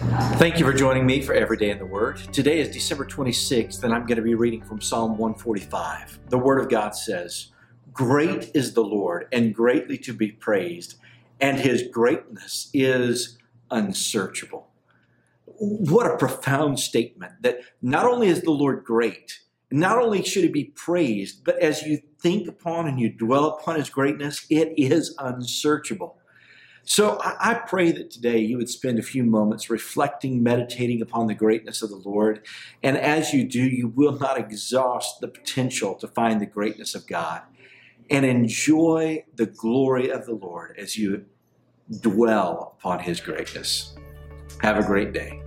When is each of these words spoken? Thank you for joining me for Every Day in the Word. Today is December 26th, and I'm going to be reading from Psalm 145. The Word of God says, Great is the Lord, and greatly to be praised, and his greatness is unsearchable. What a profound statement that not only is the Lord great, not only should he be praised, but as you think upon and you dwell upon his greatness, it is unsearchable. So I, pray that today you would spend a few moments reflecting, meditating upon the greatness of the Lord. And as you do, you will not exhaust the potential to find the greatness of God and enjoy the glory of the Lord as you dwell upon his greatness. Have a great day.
Thank 0.00 0.58
you 0.58 0.64
for 0.64 0.72
joining 0.72 1.06
me 1.06 1.20
for 1.22 1.34
Every 1.34 1.56
Day 1.56 1.70
in 1.70 1.78
the 1.78 1.86
Word. 1.86 2.16
Today 2.32 2.60
is 2.60 2.70
December 2.70 3.04
26th, 3.04 3.84
and 3.84 3.94
I'm 3.94 4.06
going 4.06 4.16
to 4.16 4.22
be 4.22 4.34
reading 4.34 4.62
from 4.62 4.80
Psalm 4.80 5.18
145. 5.18 6.20
The 6.28 6.38
Word 6.38 6.60
of 6.60 6.70
God 6.70 6.94
says, 6.94 7.52
Great 7.92 8.50
is 8.54 8.74
the 8.74 8.82
Lord, 8.82 9.28
and 9.32 9.54
greatly 9.54 9.98
to 9.98 10.12
be 10.12 10.32
praised, 10.32 10.96
and 11.40 11.60
his 11.60 11.84
greatness 11.92 12.70
is 12.72 13.38
unsearchable. 13.70 14.68
What 15.44 16.10
a 16.10 16.16
profound 16.16 16.80
statement 16.80 17.34
that 17.42 17.60
not 17.82 18.06
only 18.06 18.28
is 18.28 18.42
the 18.42 18.50
Lord 18.50 18.84
great, 18.84 19.40
not 19.70 19.98
only 19.98 20.22
should 20.22 20.44
he 20.44 20.48
be 20.48 20.72
praised, 20.74 21.44
but 21.44 21.58
as 21.58 21.82
you 21.82 22.00
think 22.20 22.48
upon 22.48 22.88
and 22.88 22.98
you 22.98 23.10
dwell 23.10 23.46
upon 23.46 23.76
his 23.76 23.90
greatness, 23.90 24.46
it 24.50 24.72
is 24.76 25.14
unsearchable. 25.18 26.18
So 26.84 27.20
I, 27.22 27.54
pray 27.66 27.92
that 27.92 28.10
today 28.10 28.38
you 28.38 28.56
would 28.56 28.68
spend 28.68 28.98
a 28.98 29.02
few 29.02 29.22
moments 29.22 29.70
reflecting, 29.70 30.42
meditating 30.42 31.00
upon 31.00 31.28
the 31.28 31.34
greatness 31.34 31.80
of 31.80 31.90
the 31.90 31.96
Lord. 31.96 32.44
And 32.82 32.98
as 32.98 33.32
you 33.32 33.48
do, 33.48 33.62
you 33.62 33.88
will 33.88 34.18
not 34.18 34.36
exhaust 34.36 35.20
the 35.20 35.28
potential 35.28 35.94
to 35.96 36.08
find 36.08 36.40
the 36.40 36.46
greatness 36.46 36.94
of 36.94 37.06
God 37.06 37.42
and 38.10 38.26
enjoy 38.26 39.24
the 39.36 39.46
glory 39.46 40.10
of 40.10 40.26
the 40.26 40.34
Lord 40.34 40.74
as 40.76 40.98
you 40.98 41.24
dwell 42.00 42.76
upon 42.78 42.98
his 42.98 43.20
greatness. 43.20 43.94
Have 44.60 44.76
a 44.76 44.82
great 44.82 45.12
day. 45.12 45.40